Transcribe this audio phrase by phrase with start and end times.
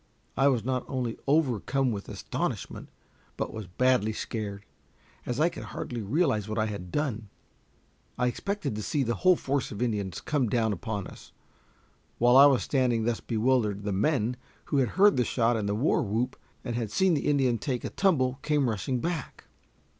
[0.35, 2.89] I was not only overcome with astonishment,
[3.37, 4.65] but was badly scared,
[5.27, 7.29] as I could hardly realize what I had done.
[8.17, 11.33] I expected to see the whole force of Indians come down upon us.
[12.17, 15.75] While I was standing thus bewildered, the men, who had heard the shot and the
[15.75, 19.43] war whoop, and had seen the Indian take a tumble, came rushing back.